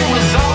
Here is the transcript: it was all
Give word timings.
it 0.00 0.12
was 0.12 0.34
all 0.34 0.47